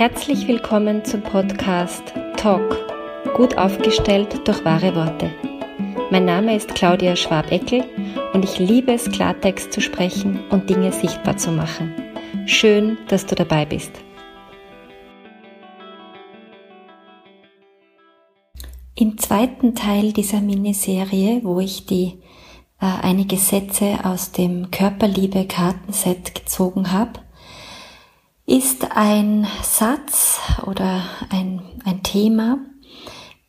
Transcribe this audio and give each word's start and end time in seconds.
Herzlich 0.00 0.48
willkommen 0.48 1.04
zum 1.04 1.20
Podcast 1.20 2.02
Talk, 2.38 2.74
gut 3.36 3.58
aufgestellt 3.58 4.48
durch 4.48 4.64
wahre 4.64 4.94
Worte. 4.94 5.30
Mein 6.10 6.24
Name 6.24 6.56
ist 6.56 6.74
Claudia 6.74 7.14
Schwabeckel 7.16 7.84
und 8.32 8.42
ich 8.42 8.58
liebe 8.58 8.94
es, 8.94 9.10
Klartext 9.10 9.74
zu 9.74 9.82
sprechen 9.82 10.40
und 10.48 10.70
Dinge 10.70 10.90
sichtbar 10.90 11.36
zu 11.36 11.52
machen. 11.52 11.92
Schön, 12.46 12.96
dass 13.08 13.26
du 13.26 13.34
dabei 13.34 13.66
bist. 13.66 13.92
Im 18.94 19.18
zweiten 19.18 19.74
Teil 19.74 20.14
dieser 20.14 20.40
Miniserie, 20.40 21.42
wo 21.42 21.60
ich 21.60 21.84
die 21.84 22.22
äh, 22.80 22.86
einige 23.02 23.36
Sätze 23.36 23.98
aus 24.02 24.32
dem 24.32 24.70
Körperliebe 24.70 25.44
Kartenset 25.44 26.34
gezogen 26.34 26.90
habe, 26.90 27.20
ist 28.50 28.96
ein 28.96 29.46
Satz 29.62 30.40
oder 30.66 31.04
ein, 31.30 31.62
ein 31.84 32.02
Thema, 32.02 32.58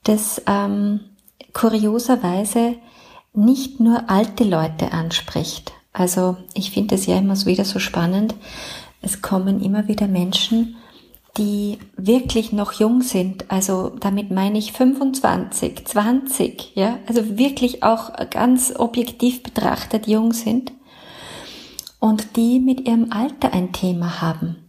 das 0.03 0.43
ähm, 0.45 0.99
kurioserweise 1.53 2.75
nicht 3.33 3.79
nur 3.79 4.11
alte 4.11 4.43
Leute 4.43 4.91
anspricht. 4.91 5.73
Also 5.91 6.37
ich 6.53 6.69
finde 6.69 6.95
es 6.95 7.07
ja 7.07 7.17
immer 7.17 7.35
so 7.35 7.47
wieder 7.47 7.65
so 7.65 7.79
spannend. 7.79 8.35
Es 9.01 9.23
kommen 9.23 9.63
immer 9.63 9.87
wieder 9.87 10.07
Menschen, 10.07 10.75
die 11.35 11.79
wirklich 11.97 12.51
noch 12.51 12.73
jung 12.73 13.01
sind. 13.01 13.49
Also 13.49 13.89
damit 13.99 14.29
meine 14.29 14.59
ich 14.59 14.71
25, 14.71 15.83
20, 15.83 16.75
ja, 16.75 16.99
also 17.07 17.39
wirklich 17.39 17.81
auch 17.81 18.11
ganz 18.29 18.71
objektiv 18.77 19.41
betrachtet 19.41 20.05
jung 20.05 20.31
sind 20.31 20.71
und 21.99 22.35
die 22.35 22.59
mit 22.59 22.87
ihrem 22.87 23.11
Alter 23.11 23.51
ein 23.51 23.71
Thema 23.71 24.21
haben. 24.21 24.60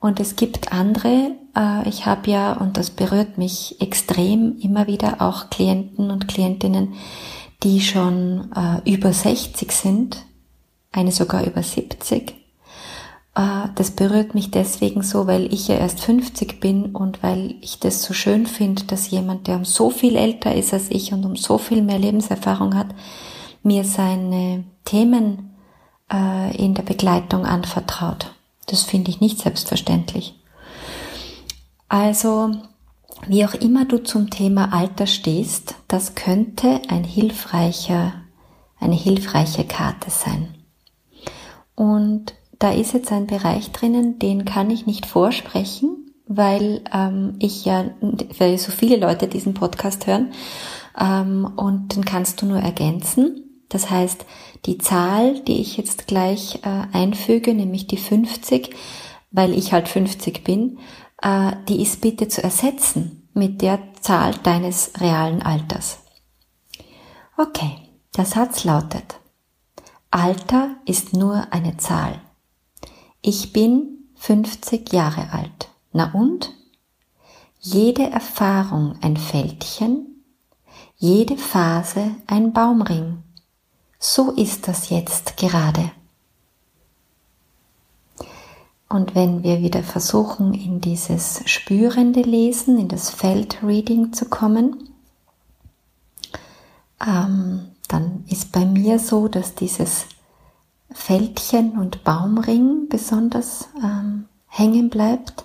Und 0.00 0.18
es 0.18 0.34
gibt 0.34 0.72
andere, 0.72 1.32
äh, 1.54 1.88
ich 1.88 2.06
habe 2.06 2.30
ja, 2.30 2.54
und 2.54 2.78
das 2.78 2.90
berührt 2.90 3.36
mich 3.36 3.80
extrem, 3.80 4.58
immer 4.58 4.86
wieder 4.86 5.20
auch 5.20 5.50
Klienten 5.50 6.10
und 6.10 6.26
Klientinnen, 6.26 6.94
die 7.62 7.82
schon 7.82 8.50
äh, 8.56 8.90
über 8.90 9.12
60 9.12 9.70
sind, 9.70 10.24
eine 10.90 11.12
sogar 11.12 11.44
über 11.44 11.62
70. 11.62 12.30
Äh, 13.34 13.68
das 13.74 13.90
berührt 13.90 14.34
mich 14.34 14.50
deswegen 14.50 15.02
so, 15.02 15.26
weil 15.26 15.52
ich 15.52 15.68
ja 15.68 15.76
erst 15.76 16.00
50 16.00 16.60
bin 16.60 16.96
und 16.96 17.22
weil 17.22 17.56
ich 17.60 17.78
das 17.78 18.02
so 18.02 18.14
schön 18.14 18.46
finde, 18.46 18.84
dass 18.84 19.10
jemand, 19.10 19.48
der 19.48 19.56
um 19.56 19.66
so 19.66 19.90
viel 19.90 20.16
älter 20.16 20.54
ist 20.54 20.72
als 20.72 20.90
ich 20.90 21.12
und 21.12 21.26
um 21.26 21.36
so 21.36 21.58
viel 21.58 21.82
mehr 21.82 21.98
Lebenserfahrung 21.98 22.74
hat, 22.74 22.88
mir 23.62 23.84
seine 23.84 24.64
Themen 24.86 25.46
in 26.56 26.74
der 26.74 26.82
Begleitung 26.82 27.46
anvertraut. 27.46 28.34
Das 28.70 28.84
finde 28.84 29.10
ich 29.10 29.20
nicht 29.20 29.38
selbstverständlich. 29.38 30.34
Also, 31.88 32.52
wie 33.26 33.44
auch 33.44 33.54
immer 33.54 33.84
du 33.84 33.98
zum 33.98 34.30
Thema 34.30 34.72
Alter 34.72 35.08
stehst, 35.08 35.74
das 35.88 36.14
könnte 36.14 36.80
ein 36.88 37.02
hilfreicher, 37.02 38.12
eine 38.78 38.94
hilfreiche 38.94 39.64
Karte 39.64 40.10
sein. 40.10 40.54
Und 41.74 42.34
da 42.60 42.70
ist 42.70 42.92
jetzt 42.92 43.10
ein 43.10 43.26
Bereich 43.26 43.72
drinnen, 43.72 44.20
den 44.20 44.44
kann 44.44 44.70
ich 44.70 44.86
nicht 44.86 45.06
vorsprechen, 45.06 46.12
weil 46.28 46.82
ähm, 46.92 47.34
ich 47.40 47.64
ja, 47.64 47.86
weil 48.38 48.56
so 48.56 48.70
viele 48.70 48.96
Leute 48.96 49.26
diesen 49.26 49.54
Podcast 49.54 50.06
hören 50.06 50.30
ähm, 50.96 51.50
und 51.56 51.96
den 51.96 52.04
kannst 52.04 52.40
du 52.40 52.46
nur 52.46 52.58
ergänzen. 52.58 53.49
Das 53.70 53.88
heißt, 53.88 54.26
die 54.66 54.76
Zahl, 54.76 55.40
die 55.40 55.60
ich 55.60 55.78
jetzt 55.78 56.06
gleich 56.06 56.56
äh, 56.62 56.82
einfüge, 56.92 57.54
nämlich 57.54 57.86
die 57.86 57.96
50, 57.96 58.74
weil 59.30 59.56
ich 59.56 59.72
halt 59.72 59.88
50 59.88 60.44
bin, 60.44 60.78
äh, 61.22 61.52
die 61.68 61.80
ist 61.80 62.02
bitte 62.02 62.28
zu 62.28 62.42
ersetzen 62.42 63.28
mit 63.32 63.62
der 63.62 63.78
Zahl 64.00 64.34
deines 64.42 64.92
realen 65.00 65.40
Alters. 65.40 66.00
Okay, 67.38 67.76
der 68.16 68.26
Satz 68.26 68.64
lautet, 68.64 69.20
Alter 70.10 70.76
ist 70.84 71.14
nur 71.14 71.46
eine 71.52 71.76
Zahl. 71.76 72.20
Ich 73.22 73.52
bin 73.52 74.08
50 74.16 74.92
Jahre 74.92 75.32
alt. 75.32 75.68
Na 75.92 76.12
und? 76.12 76.52
Jede 77.60 78.10
Erfahrung 78.10 78.96
ein 79.00 79.16
Fältchen, 79.16 80.24
jede 80.96 81.36
Phase 81.36 82.16
ein 82.26 82.52
Baumring. 82.52 83.22
So 84.02 84.30
ist 84.32 84.66
das 84.66 84.88
jetzt 84.88 85.36
gerade. 85.36 85.92
Und 88.88 89.14
wenn 89.14 89.44
wir 89.44 89.60
wieder 89.60 89.82
versuchen, 89.82 90.54
in 90.54 90.80
dieses 90.80 91.42
spürende 91.44 92.22
Lesen, 92.22 92.78
in 92.78 92.88
das 92.88 93.10
Feldreading 93.10 94.14
zu 94.14 94.24
kommen, 94.24 94.88
ähm, 97.06 97.68
dann 97.88 98.24
ist 98.26 98.52
bei 98.52 98.64
mir 98.64 98.98
so, 98.98 99.28
dass 99.28 99.54
dieses 99.54 100.06
Fältchen 100.90 101.78
und 101.78 102.02
Baumring 102.02 102.88
besonders 102.88 103.68
ähm, 103.82 104.24
hängen 104.48 104.88
bleibt, 104.88 105.44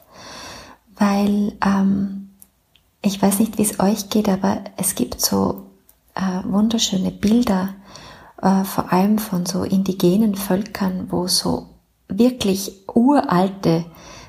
weil 0.96 1.58
ähm, 1.64 2.30
ich 3.02 3.22
weiß 3.22 3.40
nicht, 3.40 3.58
wie 3.58 3.64
es 3.64 3.80
euch 3.80 4.10
geht, 4.10 4.30
aber 4.30 4.64
es 4.78 4.96
gibt 4.96 5.22
so 5.22 5.68
äh, 6.16 6.42
wunderschöne 6.46 7.12
Bilder, 7.12 7.76
äh, 8.46 8.64
vor 8.64 8.94
allem 8.94 9.18
von 9.18 9.46
so 9.48 9.64
indigenen 9.64 10.36
Völkern, 10.36 11.08
wo 11.10 11.28
so 11.28 11.70
wirklich 12.08 12.88
uralte 12.94 13.86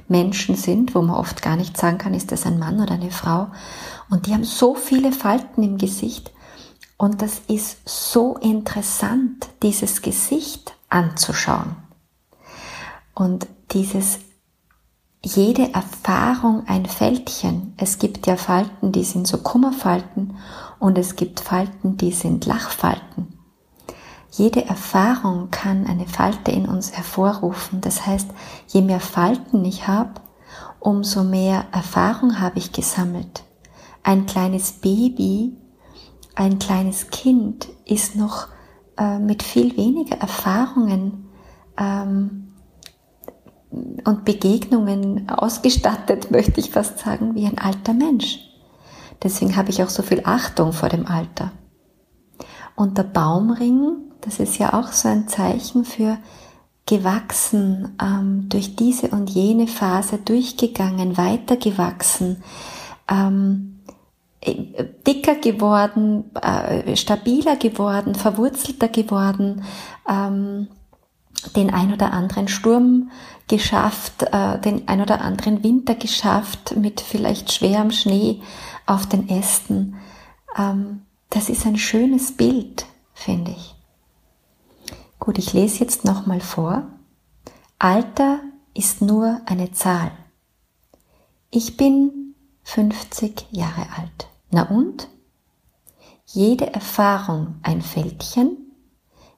Menschen 0.08 0.56
sind, 0.56 0.94
wo 0.94 1.02
man 1.02 1.16
oft 1.16 1.42
gar 1.42 1.56
nicht 1.56 1.76
sagen 1.76 1.98
kann, 1.98 2.14
ist 2.14 2.32
das 2.32 2.46
ein 2.46 2.58
Mann 2.58 2.80
oder 2.80 2.94
eine 2.94 3.10
Frau. 3.10 3.48
Und 4.08 4.26
die 4.26 4.32
haben 4.32 4.44
so 4.44 4.74
viele 4.74 5.12
Falten 5.12 5.62
im 5.62 5.76
Gesicht. 5.76 6.32
Und 6.96 7.20
das 7.20 7.42
ist 7.48 7.76
so 7.84 8.36
interessant, 8.36 9.48
dieses 9.62 10.00
Gesicht 10.00 10.74
anzuschauen. 10.88 11.76
Und 13.14 13.46
dieses 13.72 14.20
jede 15.22 15.74
Erfahrung 15.74 16.62
ein 16.68 16.86
Fältchen. 16.86 17.74
Es 17.76 17.98
gibt 17.98 18.26
ja 18.26 18.36
Falten, 18.36 18.92
die 18.92 19.04
sind 19.04 19.26
so 19.26 19.38
Kummerfalten 19.38 20.36
und 20.78 20.96
es 20.96 21.16
gibt 21.16 21.40
Falten, 21.40 21.96
die 21.96 22.12
sind 22.12 22.46
Lachfalten. 22.46 23.35
Jede 24.36 24.66
Erfahrung 24.66 25.50
kann 25.50 25.86
eine 25.86 26.06
Falte 26.06 26.50
in 26.50 26.68
uns 26.68 26.92
hervorrufen. 26.92 27.80
Das 27.80 28.04
heißt, 28.04 28.28
je 28.68 28.82
mehr 28.82 29.00
Falten 29.00 29.64
ich 29.64 29.88
habe, 29.88 30.20
umso 30.78 31.24
mehr 31.24 31.64
Erfahrung 31.72 32.38
habe 32.38 32.58
ich 32.58 32.72
gesammelt. 32.72 33.44
Ein 34.02 34.26
kleines 34.26 34.72
Baby, 34.72 35.56
ein 36.34 36.58
kleines 36.58 37.08
Kind 37.08 37.68
ist 37.86 38.14
noch 38.14 38.48
äh, 38.98 39.18
mit 39.18 39.42
viel 39.42 39.74
weniger 39.78 40.18
Erfahrungen 40.18 41.30
ähm, 41.78 42.52
und 43.70 44.26
Begegnungen 44.26 45.30
ausgestattet, 45.30 46.30
möchte 46.30 46.60
ich 46.60 46.70
fast 46.70 46.98
sagen, 46.98 47.34
wie 47.36 47.46
ein 47.46 47.56
alter 47.56 47.94
Mensch. 47.94 48.40
Deswegen 49.22 49.56
habe 49.56 49.70
ich 49.70 49.82
auch 49.82 49.88
so 49.88 50.02
viel 50.02 50.20
Achtung 50.26 50.74
vor 50.74 50.90
dem 50.90 51.06
Alter. 51.06 51.52
Und 52.74 52.98
der 52.98 53.04
Baumring 53.04 54.06
das 54.26 54.40
ist 54.40 54.58
ja 54.58 54.74
auch 54.74 54.92
so 54.92 55.08
ein 55.08 55.28
Zeichen 55.28 55.84
für 55.84 56.18
gewachsen, 56.84 57.96
ähm, 58.00 58.48
durch 58.48 58.76
diese 58.76 59.08
und 59.08 59.30
jene 59.30 59.66
Phase 59.66 60.18
durchgegangen, 60.18 61.16
weitergewachsen, 61.16 62.42
ähm, 63.08 63.80
äh, 64.40 64.84
dicker 65.06 65.36
geworden, 65.36 66.30
äh, 66.34 66.96
stabiler 66.96 67.56
geworden, 67.56 68.14
verwurzelter 68.14 68.88
geworden, 68.88 69.64
ähm, 70.08 70.68
den 71.54 71.72
ein 71.72 71.92
oder 71.92 72.12
anderen 72.12 72.48
Sturm 72.48 73.10
geschafft, 73.48 74.24
äh, 74.32 74.58
den 74.60 74.88
ein 74.88 75.00
oder 75.00 75.20
anderen 75.20 75.62
Winter 75.62 75.94
geschafft 75.94 76.76
mit 76.76 77.00
vielleicht 77.00 77.52
schwerem 77.52 77.92
Schnee 77.92 78.42
auf 78.86 79.06
den 79.06 79.28
Ästen. 79.28 79.96
Ähm, 80.58 81.02
das 81.30 81.48
ist 81.48 81.66
ein 81.66 81.76
schönes 81.76 82.32
Bild, 82.32 82.86
finde 83.14 83.52
ich. 83.52 83.75
Gut, 85.18 85.38
ich 85.38 85.52
lese 85.52 85.80
jetzt 85.80 86.04
nochmal 86.04 86.40
vor. 86.40 86.84
Alter 87.78 88.40
ist 88.74 89.02
nur 89.02 89.40
eine 89.46 89.72
Zahl. 89.72 90.12
Ich 91.50 91.76
bin 91.76 92.34
50 92.64 93.46
Jahre 93.50 93.86
alt. 93.96 94.28
Na 94.50 94.68
und? 94.68 95.08
Jede 96.26 96.72
Erfahrung 96.74 97.56
ein 97.62 97.82
Fältchen, 97.82 98.72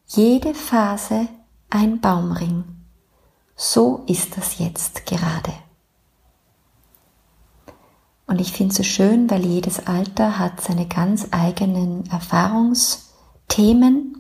jede 0.07 0.55
Phase 0.55 1.29
ein 1.71 2.01
Baumring. 2.01 2.65
So 3.55 4.03
ist 4.07 4.37
das 4.37 4.59
jetzt 4.59 5.07
gerade. 5.07 5.53
Und 8.27 8.41
ich 8.41 8.53
finde 8.53 8.73
es 8.73 8.79
so 8.79 8.83
schön, 8.83 9.31
weil 9.31 9.45
jedes 9.45 9.87
Alter 9.87 10.39
hat 10.39 10.61
seine 10.61 10.87
ganz 10.87 11.29
eigenen 11.31 12.09
Erfahrungsthemen 12.11 14.18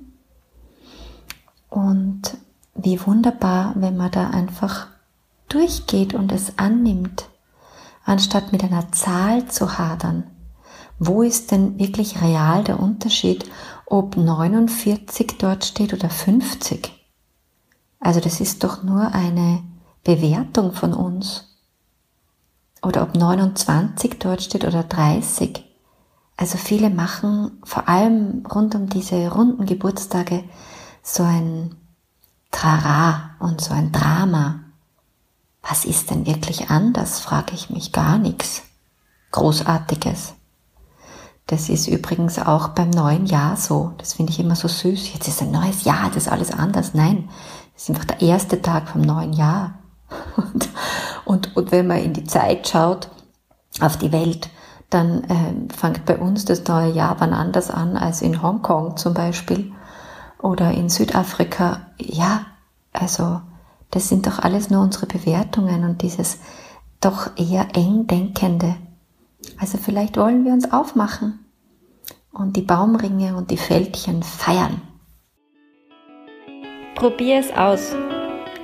und 1.68 2.36
wie 2.74 3.04
wunderbar, 3.06 3.72
wenn 3.76 3.96
man 3.96 4.10
da 4.10 4.30
einfach 4.30 4.86
durchgeht 5.48 6.14
und 6.14 6.32
es 6.32 6.58
annimmt. 6.58 7.28
anstatt 8.04 8.52
mit 8.52 8.64
einer 8.64 8.90
Zahl 8.90 9.48
zu 9.48 9.76
hadern. 9.76 10.24
Wo 10.98 11.22
ist 11.22 11.50
denn 11.50 11.78
wirklich 11.78 12.22
real 12.22 12.64
der 12.64 12.80
Unterschied, 12.80 13.44
ob 13.84 14.16
49 14.16 15.36
dort 15.38 15.66
steht 15.66 15.92
oder 15.92 16.08
50? 16.08 16.90
Also 18.00 18.20
das 18.20 18.40
ist 18.40 18.64
doch 18.64 18.82
nur 18.82 19.12
eine 19.12 19.62
Bewertung 20.04 20.72
von 20.72 20.94
uns. 20.94 21.44
Oder 22.82 23.02
ob 23.02 23.14
29 23.14 24.18
dort 24.18 24.42
steht 24.42 24.64
oder 24.64 24.84
30. 24.84 25.64
Also 26.36 26.56
viele 26.56 26.88
machen 26.88 27.58
vor 27.64 27.88
allem 27.88 28.46
rund 28.46 28.74
um 28.74 28.88
diese 28.88 29.28
runden 29.28 29.66
Geburtstage 29.66 30.44
so 31.08 31.22
ein 31.22 31.74
Trara 32.50 33.30
und 33.38 33.60
so 33.60 33.72
ein 33.72 33.92
Drama. 33.92 34.60
Was 35.62 35.84
ist 35.84 36.10
denn 36.10 36.26
wirklich 36.26 36.70
anders, 36.70 37.20
frage 37.20 37.54
ich 37.54 37.70
mich 37.70 37.92
gar 37.92 38.18
nichts. 38.18 38.62
Großartiges. 39.32 40.34
Das 41.46 41.68
ist 41.70 41.86
übrigens 41.86 42.38
auch 42.38 42.68
beim 42.68 42.90
neuen 42.90 43.26
Jahr 43.26 43.56
so. 43.56 43.92
Das 43.98 44.14
finde 44.14 44.32
ich 44.32 44.40
immer 44.40 44.54
so 44.54 44.68
süß. 44.68 45.14
Jetzt 45.14 45.28
ist 45.28 45.40
ein 45.40 45.50
neues 45.50 45.84
Jahr, 45.84 46.08
das 46.08 46.24
ist 46.24 46.28
alles 46.32 46.52
anders. 46.52 46.92
Nein, 46.92 47.28
das 47.72 47.84
ist 47.84 47.90
einfach 47.90 48.04
der 48.04 48.20
erste 48.20 48.60
Tag 48.60 48.88
vom 48.88 49.00
neuen 49.00 49.32
Jahr. 49.32 49.74
Und, 50.36 50.68
und, 51.24 51.56
und 51.56 51.72
wenn 51.72 51.86
man 51.86 51.98
in 51.98 52.14
die 52.14 52.24
Zeit 52.24 52.68
schaut, 52.68 53.10
auf 53.80 53.98
die 53.98 54.12
Welt, 54.12 54.48
dann 54.88 55.24
äh, 55.24 55.74
fängt 55.74 56.06
bei 56.06 56.16
uns 56.16 56.46
das 56.46 56.64
neue 56.64 56.90
Jahr 56.92 57.16
wann 57.18 57.34
anders 57.34 57.70
an 57.70 57.96
als 57.96 58.22
in 58.22 58.42
Hongkong 58.42 58.96
zum 58.96 59.12
Beispiel 59.12 59.72
oder 60.40 60.72
in 60.72 60.88
Südafrika. 60.88 61.86
Ja, 61.98 62.46
also 62.92 63.40
das 63.90 64.08
sind 64.08 64.26
doch 64.26 64.38
alles 64.38 64.70
nur 64.70 64.82
unsere 64.82 65.06
Bewertungen 65.06 65.84
und 65.84 66.02
dieses 66.02 66.38
doch 67.00 67.30
eher 67.36 67.68
eng 67.74 68.06
denkende. 68.06 68.76
Also 69.58 69.78
vielleicht 69.78 70.16
wollen 70.16 70.44
wir 70.44 70.52
uns 70.52 70.70
aufmachen 70.72 71.38
und 72.32 72.56
die 72.56 72.62
Baumringe 72.62 73.36
und 73.36 73.50
die 73.50 73.56
Fältchen 73.56 74.22
feiern. 74.22 74.82
Probier 76.94 77.38
es 77.38 77.52
aus. 77.52 77.94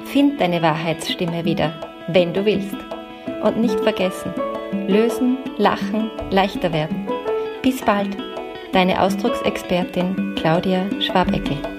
Find 0.06 0.40
deine 0.40 0.60
Wahrheitsstimme 0.60 1.44
wieder, 1.44 1.72
wenn 2.08 2.34
du 2.34 2.44
willst. 2.44 2.76
Und 3.42 3.58
nicht 3.58 3.78
vergessen, 3.80 4.34
lösen, 4.88 5.38
lachen, 5.56 6.10
leichter 6.30 6.72
werden. 6.72 7.06
Bis 7.62 7.80
bald, 7.80 8.16
deine 8.74 9.00
Ausdrucksexpertin 9.00 10.34
Claudia 10.34 10.84
Schwabeckel. 11.00 11.73